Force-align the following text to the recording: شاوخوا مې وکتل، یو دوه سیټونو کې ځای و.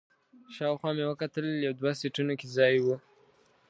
شاوخوا 0.55 0.91
مې 0.97 1.05
وکتل، 1.07 1.45
یو 1.65 1.73
دوه 1.79 1.91
سیټونو 2.01 2.33
کې 2.39 2.47
ځای 2.55 2.75
و. 2.83 2.87